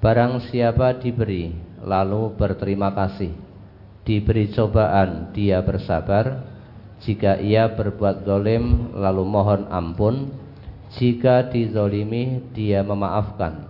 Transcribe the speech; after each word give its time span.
Barang 0.00 0.40
siapa 0.48 0.96
diberi 0.96 1.52
lalu 1.84 2.32
berterima 2.32 2.88
kasih. 2.96 3.36
Diberi 4.08 4.48
cobaan 4.48 5.28
dia 5.36 5.60
bersabar. 5.60 6.48
Jika 7.04 7.40
ia 7.40 7.68
berbuat 7.68 8.24
zalim 8.24 8.96
lalu 8.96 9.22
mohon 9.28 9.68
ampun. 9.68 10.32
Jika 10.96 11.52
dizolimi 11.52 12.48
dia 12.56 12.80
memaafkan. 12.80 13.68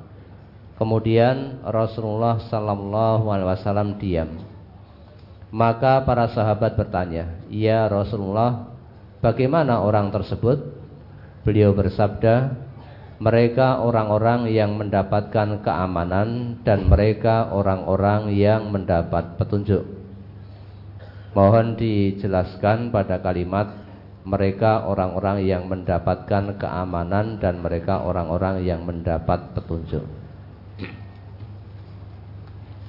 Kemudian 0.79 1.61
Rasulullah 1.66 2.40
Sallallahu 2.46 3.29
Alaihi 3.29 3.50
Wasallam 3.50 3.99
diam. 4.00 4.31
Maka 5.50 6.07
para 6.07 6.31
sahabat 6.31 6.79
bertanya 6.79 7.43
Ya 7.50 7.82
Rasulullah 7.90 8.71
Bagaimana 9.21 9.85
orang 9.85 10.08
tersebut? 10.08 10.81
Beliau 11.44 11.76
bersabda 11.76 12.57
mereka 13.20 13.84
orang-orang 13.84 14.48
yang 14.48 14.80
mendapatkan 14.80 15.60
keamanan 15.60 16.56
dan 16.64 16.88
mereka 16.88 17.52
orang-orang 17.52 18.32
yang 18.32 18.72
mendapat 18.72 19.36
petunjuk. 19.36 19.84
Mohon 21.36 21.76
dijelaskan 21.76 22.88
pada 22.88 23.20
kalimat 23.20 23.76
mereka 24.24 24.88
orang-orang 24.88 25.44
yang 25.44 25.68
mendapatkan 25.68 26.56
keamanan 26.56 27.36
dan 27.36 27.60
mereka 27.60 28.00
orang-orang 28.00 28.64
yang 28.64 28.88
mendapat 28.88 29.52
petunjuk. 29.52 30.04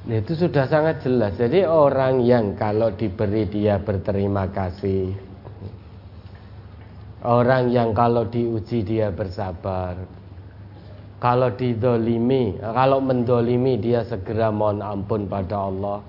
Nah, 0.01 0.17
itu 0.17 0.33
sudah 0.33 0.65
sangat 0.65 1.05
jelas. 1.05 1.37
Jadi 1.37 1.61
orang 1.67 2.23
yang 2.23 2.57
kalau 2.57 2.89
diberi 2.95 3.45
dia 3.45 3.77
berterima 3.77 4.49
kasih. 4.49 5.13
Orang 7.21 7.69
yang 7.69 7.93
kalau 7.93 8.25
diuji 8.25 8.81
dia 8.81 9.13
bersabar. 9.13 10.20
Kalau 11.21 11.53
didolimi, 11.53 12.57
kalau 12.57 12.97
mendolimi 12.97 13.77
dia 13.77 14.01
segera 14.01 14.49
mohon 14.49 14.81
ampun 14.81 15.29
pada 15.29 15.69
Allah. 15.69 16.01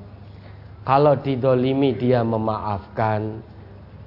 Kalau 0.88 1.20
didolimi 1.20 1.92
dia 1.92 2.24
memaafkan. 2.24 3.44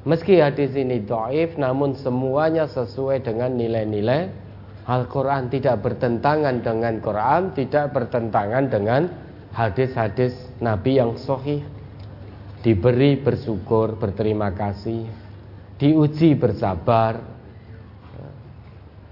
Meski 0.02 0.42
hadis 0.42 0.73
ini 0.73 1.06
doif, 1.06 1.53
namun 1.62 1.94
semuanya 1.94 2.66
sesuai 2.66 3.22
dengan 3.22 3.53
nilai-nilai 3.53 4.34
Al-Quran. 4.89 5.53
Tidak 5.53 5.78
bertentangan 5.78 6.66
dengan 6.66 6.97
Quran, 6.97 7.53
tidak 7.53 7.94
bertentangan 7.94 8.66
dengan 8.66 9.02
hadis-hadis 9.53 10.34
Nabi 10.58 10.97
yang 10.97 11.22
sahih. 11.22 11.62
Diberi 12.66 13.22
bersyukur, 13.22 13.94
berterima 14.02 14.50
kasih. 14.58 15.06
Diuji 15.78 16.34
bersabar, 16.34 17.34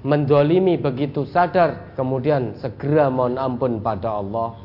mendolimi 0.03 0.75
begitu 0.75 1.23
sadar 1.23 1.95
kemudian 1.95 2.59
segera 2.59 3.07
mohon 3.07 3.39
ampun 3.39 3.79
pada 3.79 4.19
Allah. 4.19 4.59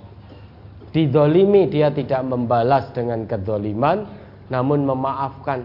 Didolimi 0.90 1.70
dia 1.70 1.94
tidak 1.94 2.26
membalas 2.26 2.90
dengan 2.90 3.24
kedoliman 3.24 4.04
namun 4.50 4.82
memaafkan. 4.84 5.62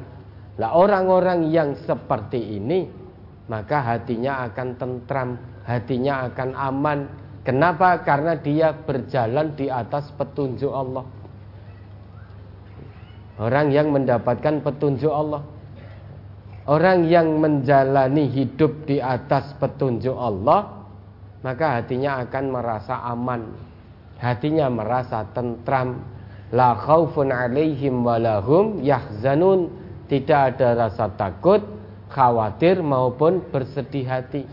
Lah 0.62 0.78
orang-orang 0.78 1.50
yang 1.50 1.74
seperti 1.84 2.62
ini 2.62 2.86
maka 3.50 3.82
hatinya 3.82 4.46
akan 4.48 4.68
tentram 4.78 5.30
hatinya 5.66 6.30
akan 6.30 6.50
aman. 6.54 7.00
Kenapa? 7.44 8.00
Karena 8.08 8.40
dia 8.40 8.72
berjalan 8.72 9.52
di 9.60 9.68
atas 9.68 10.08
petunjuk 10.16 10.72
Allah. 10.72 11.04
Orang 13.36 13.74
yang 13.74 13.92
mendapatkan 13.92 14.64
petunjuk 14.64 15.12
Allah 15.12 15.44
Orang 16.64 17.12
yang 17.12 17.44
menjalani 17.44 18.32
hidup 18.32 18.88
di 18.88 19.04
atas 19.04 19.52
petunjuk 19.60 20.16
Allah 20.16 20.84
Maka 21.44 21.84
hatinya 21.84 22.24
akan 22.24 22.46
merasa 22.56 23.04
aman. 23.04 23.52
Hatinya 24.18 24.72
merasa 24.72 25.28
tentram. 25.36 26.00
La 26.56 26.72
khawfun 26.80 27.36
alaihim 27.36 28.08
walahum 28.08 28.80
yahzanun. 28.80 29.68
Tidak 30.08 30.40
ada 30.56 30.88
rasa 30.88 31.12
takut, 31.20 31.60
khawatir 32.08 32.80
maupun 32.80 33.44
bersedih 33.52 34.08
hati. 34.08 34.48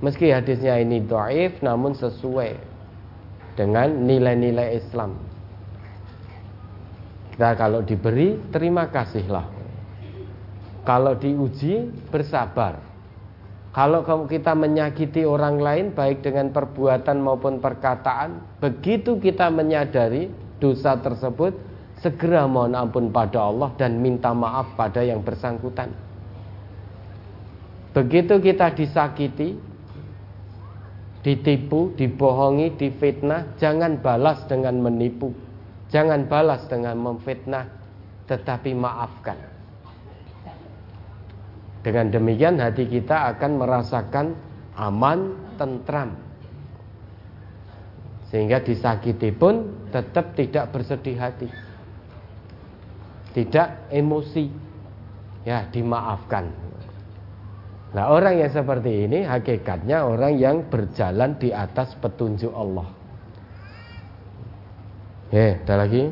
Meski 0.00 0.32
hadisnya 0.32 0.80
ini 0.80 1.04
do'if 1.04 1.60
namun 1.60 1.92
sesuai 1.92 2.56
dengan 3.54 3.92
nilai-nilai 4.08 4.80
Islam 4.80 5.12
kita 7.40 7.56
kalau 7.56 7.80
diberi, 7.80 8.36
terima 8.52 8.92
kasihlah. 8.92 9.48
Kalau 10.84 11.16
diuji, 11.16 11.88
bersabar. 12.12 12.84
Kalau 13.72 14.04
kita 14.28 14.52
menyakiti 14.52 15.24
orang 15.24 15.56
lain, 15.56 15.86
baik 15.96 16.20
dengan 16.20 16.52
perbuatan 16.52 17.16
maupun 17.16 17.56
perkataan, 17.64 18.60
begitu 18.60 19.16
kita 19.16 19.48
menyadari 19.48 20.28
dosa 20.60 21.00
tersebut, 21.00 21.56
segera 22.04 22.44
mohon 22.44 22.76
ampun 22.76 23.08
pada 23.08 23.40
Allah 23.40 23.72
dan 23.80 24.04
minta 24.04 24.36
maaf 24.36 24.76
pada 24.76 25.00
yang 25.00 25.24
bersangkutan. 25.24 25.96
Begitu 27.96 28.36
kita 28.36 28.76
disakiti, 28.76 29.56
ditipu, 31.24 31.96
dibohongi, 31.96 32.76
difitnah, 32.76 33.56
jangan 33.56 33.96
balas 33.96 34.44
dengan 34.44 34.76
menipu 34.84 35.48
Jangan 35.90 36.30
balas 36.30 36.64
dengan 36.70 36.94
memfitnah 37.02 37.66
Tetapi 38.30 38.70
maafkan. 38.78 39.34
Dengan 41.82 42.14
demikian 42.14 42.62
hati 42.62 42.86
kita 42.86 43.34
akan 43.34 43.58
merasakan 43.58 44.26
aman, 44.78 45.34
tentram. 45.58 46.14
Sehingga 48.30 48.62
disakiti 48.62 49.34
pun 49.34 49.66
tetap 49.90 50.38
tidak 50.38 50.70
bersedih 50.70 51.18
hati. 51.18 51.50
Tidak 53.34 53.90
emosi. 53.90 54.46
Ya 55.42 55.66
dimaafkan. 55.66 56.52
Nah 57.90 58.14
orang 58.14 58.38
yang 58.38 58.52
seperti 58.54 59.10
ini 59.10 59.26
hakikatnya 59.26 60.06
orang 60.06 60.38
yang 60.38 60.56
berjalan 60.70 61.34
di 61.42 61.50
atas 61.50 61.98
petunjuk 61.98 62.54
Allah 62.54 62.99
Ya, 65.30 65.62
ada 65.62 65.86
lagi? 65.86 66.10